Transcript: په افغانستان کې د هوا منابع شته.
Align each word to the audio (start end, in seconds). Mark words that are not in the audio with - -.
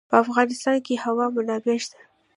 په 0.09 0.15
افغانستان 0.23 0.77
کې 0.85 0.93
د 0.97 1.01
هوا 1.03 1.25
منابع 1.35 1.77
شته. 1.83 1.99